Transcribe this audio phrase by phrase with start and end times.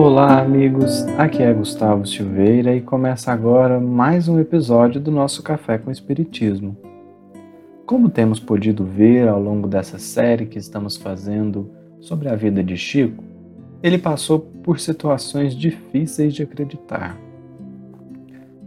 [0.00, 1.02] Olá, amigos.
[1.18, 6.76] Aqui é Gustavo Silveira e começa agora mais um episódio do nosso Café com Espiritismo.
[7.84, 12.76] Como temos podido ver ao longo dessa série que estamos fazendo sobre a vida de
[12.76, 13.24] Chico,
[13.82, 17.18] ele passou por situações difíceis de acreditar.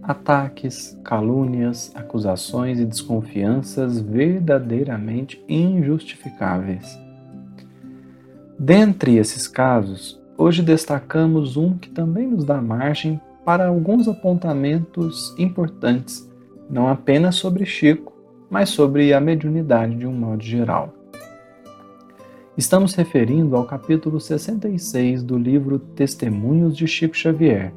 [0.04, 7.00] Ataques, calúnias, acusações e desconfianças verdadeiramente injustificáveis.
[8.60, 16.28] Dentre esses casos, hoje destacamos um que também nos dá margem para alguns apontamentos importantes,
[16.68, 18.12] não apenas sobre Chico,
[18.50, 20.96] mas sobre a mediunidade de um modo geral.
[22.58, 27.72] Estamos referindo ao capítulo 66 do livro Testemunhos de Chico Xavier,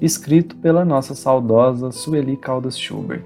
[0.00, 3.22] escrito pela nossa saudosa Sueli Caldas Schubert.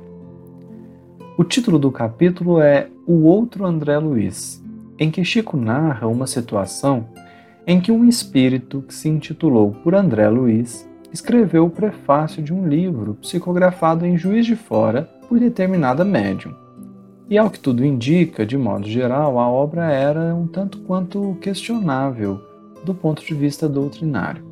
[1.38, 4.60] O título do capítulo é O Outro André Luiz,
[4.98, 7.06] em que Chico narra uma situação
[7.66, 12.66] em que um espírito que se intitulou por André Luiz escreveu o prefácio de um
[12.66, 16.54] livro psicografado em Juiz de Fora por determinada médium.
[17.28, 22.40] E ao que tudo indica, de modo geral, a obra era um tanto quanto questionável
[22.84, 24.44] do ponto de vista doutrinário.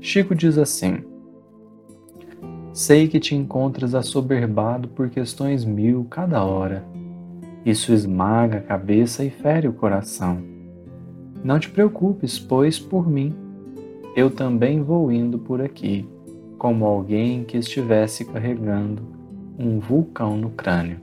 [0.00, 0.98] Chico diz assim:
[2.72, 6.84] Sei que te encontras assoberbado por questões mil cada hora.
[7.64, 10.59] Isso esmaga a cabeça e fere o coração.
[11.42, 13.34] Não te preocupes, pois, por mim.
[14.14, 16.06] Eu também vou indo por aqui,
[16.58, 19.02] como alguém que estivesse carregando
[19.58, 21.00] um vulcão no crânio.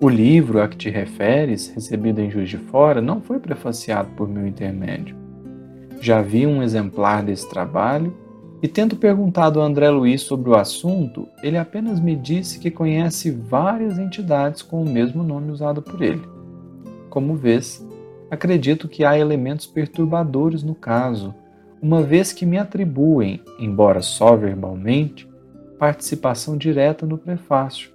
[0.00, 4.28] O livro a que te referes, recebido em Juiz de Fora, não foi prefaciado por
[4.28, 5.14] meu intermédio.
[6.00, 8.12] Já vi um exemplar desse trabalho
[8.62, 13.30] e, tendo perguntado a André Luiz sobre o assunto, ele apenas me disse que conhece
[13.30, 16.22] várias entidades com o mesmo nome usado por ele.
[17.08, 17.86] Como vês,
[18.32, 21.34] acredito que há elementos perturbadores no caso,
[21.82, 25.28] uma vez que me atribuem, embora só verbalmente,
[25.78, 27.90] participação direta no prefácio,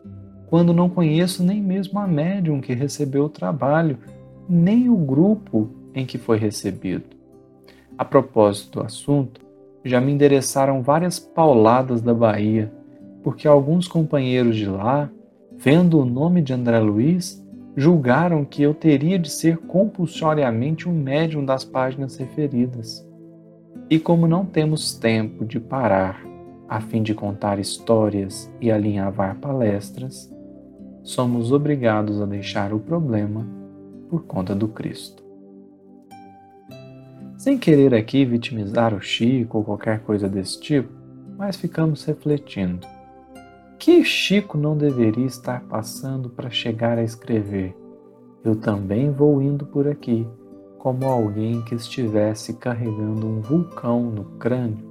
[0.45, 3.97] quando não conheço nem mesmo a médium que recebeu o trabalho,
[4.47, 7.05] nem o grupo em que foi recebido.
[7.97, 9.41] A propósito do assunto,
[9.83, 12.71] já me endereçaram várias pauladas da Bahia,
[13.23, 15.09] porque alguns companheiros de lá,
[15.57, 17.43] vendo o nome de André Luiz,
[17.77, 23.07] julgaram que eu teria de ser compulsoriamente um médium das páginas referidas.
[23.87, 26.25] E como não temos tempo de parar
[26.67, 30.27] a fim de contar histórias e alinhavar palestras,
[31.03, 33.47] somos obrigados a deixar o problema
[34.09, 35.23] por conta do Cristo.
[37.37, 40.91] Sem querer aqui vitimizar o Chico ou qualquer coisa desse tipo,
[41.37, 42.96] mas ficamos refletindo.
[43.79, 47.75] Que Chico não deveria estar passando para chegar a escrever?
[48.43, 50.27] Eu também vou indo por aqui,
[50.79, 54.85] como alguém que estivesse carregando um vulcão no crânio.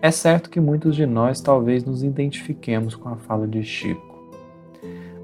[0.00, 4.12] É certo que muitos de nós talvez nos identifiquemos com a fala de Chico.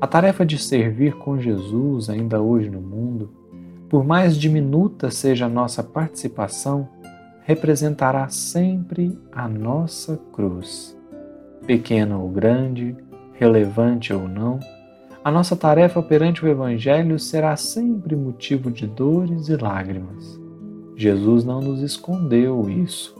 [0.00, 3.30] A tarefa de servir com Jesus ainda hoje no mundo
[3.88, 6.88] por mais diminuta seja a nossa participação,
[7.44, 10.97] representará sempre a nossa cruz.
[11.68, 12.96] Pequena ou grande,
[13.34, 14.58] relevante ou não,
[15.22, 20.40] a nossa tarefa perante o Evangelho será sempre motivo de dores e lágrimas.
[20.96, 23.14] Jesus não nos escondeu isso.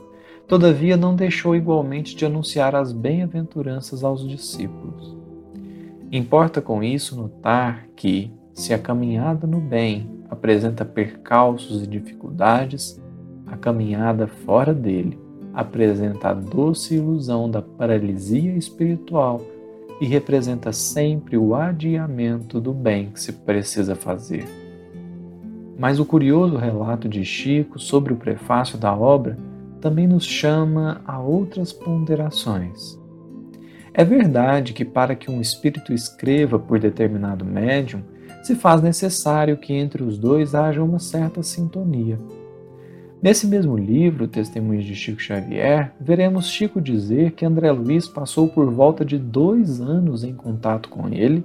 [0.47, 5.15] Todavia, não deixou igualmente de anunciar as bem-aventuranças aos discípulos.
[6.11, 12.99] Importa com isso notar que, se a caminhada no bem apresenta percalços e dificuldades,
[13.45, 15.28] a caminhada fora dele
[15.59, 19.41] apresenta a doce ilusão da paralisia espiritual
[19.99, 24.45] e representa sempre o adiamento do bem que se precisa fazer.
[25.77, 29.37] Mas o curioso relato de Chico sobre o prefácio da obra
[29.81, 32.97] também nos chama a outras ponderações.
[33.93, 38.01] É verdade que, para que um espírito escreva por determinado médium,
[38.43, 42.17] se faz necessário que entre os dois haja uma certa sintonia.
[43.21, 48.71] Nesse mesmo livro, Testemunhos de Chico Xavier, veremos Chico dizer que André Luiz passou por
[48.71, 51.43] volta de dois anos em contato com ele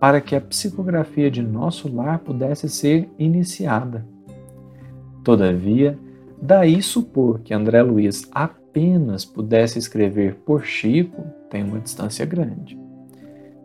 [0.00, 4.04] para que a psicografia de nosso lar pudesse ser iniciada.
[5.22, 5.96] Todavia,
[6.42, 12.76] daí supor que André Luiz apenas pudesse escrever por Chico tem uma distância grande.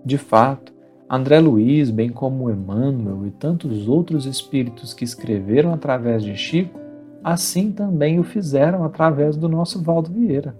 [0.05, 0.71] De fato,
[1.09, 6.80] André Luiz, bem como Emmanuel e tantos outros espíritos que escreveram através de Chico,
[7.23, 10.55] assim também o fizeram através do nosso Valdo Vieira.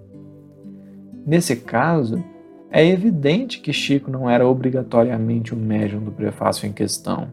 [1.26, 2.24] Nesse caso,
[2.70, 7.28] é evidente que Chico não era obrigatoriamente o médium do prefácio em questão.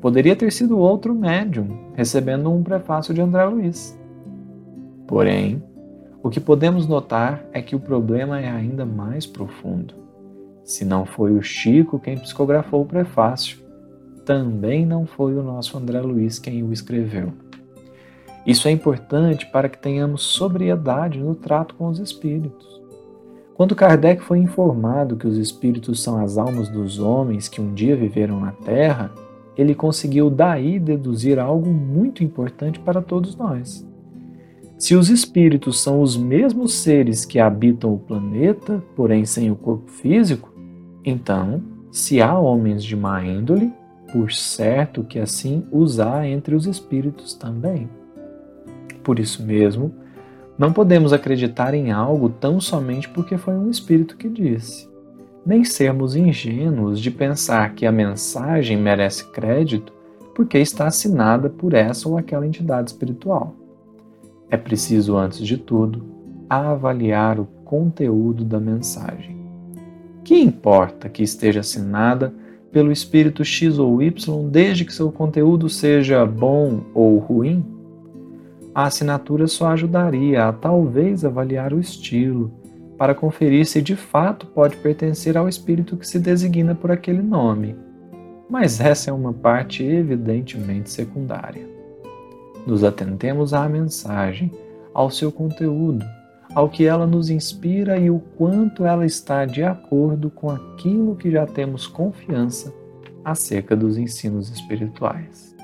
[0.00, 3.98] Poderia ter sido outro médium, recebendo um prefácio de André Luiz.
[5.06, 5.62] Porém,
[6.22, 9.94] o que podemos notar é que o problema é ainda mais profundo.
[10.64, 13.58] Se não foi o Chico quem psicografou o prefácio,
[14.24, 17.32] também não foi o nosso André Luiz quem o escreveu.
[18.46, 22.80] Isso é importante para que tenhamos sobriedade no trato com os espíritos.
[23.54, 27.96] Quando Kardec foi informado que os espíritos são as almas dos homens que um dia
[27.96, 29.10] viveram na Terra,
[29.56, 33.84] ele conseguiu daí deduzir algo muito importante para todos nós.
[34.78, 39.90] Se os espíritos são os mesmos seres que habitam o planeta, porém sem o corpo
[39.90, 40.52] físico,
[41.02, 43.72] então, se há homens de má índole,
[44.12, 47.88] por certo que assim os há entre os espíritos também.
[49.06, 49.94] Por isso mesmo,
[50.58, 54.88] não podemos acreditar em algo tão somente porque foi um espírito que disse,
[55.46, 59.92] nem sermos ingênuos de pensar que a mensagem merece crédito
[60.34, 63.54] porque está assinada por essa ou aquela entidade espiritual.
[64.50, 66.04] É preciso, antes de tudo,
[66.50, 69.36] avaliar o conteúdo da mensagem.
[70.24, 72.34] Que importa que esteja assinada
[72.72, 77.75] pelo espírito X ou Y, desde que seu conteúdo seja bom ou ruim?
[78.76, 82.52] A assinatura só ajudaria a talvez avaliar o estilo,
[82.98, 87.74] para conferir se de fato pode pertencer ao espírito que se designa por aquele nome.
[88.50, 91.66] Mas essa é uma parte evidentemente secundária.
[92.66, 94.52] Nos atentemos à mensagem,
[94.92, 96.04] ao seu conteúdo,
[96.54, 101.30] ao que ela nos inspira e o quanto ela está de acordo com aquilo que
[101.30, 102.74] já temos confiança
[103.24, 105.56] acerca dos ensinos espirituais.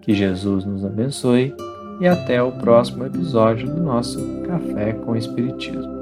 [0.00, 1.54] Que Jesus nos abençoe
[2.00, 5.95] e até o próximo episódio do nosso Café com Espiritismo.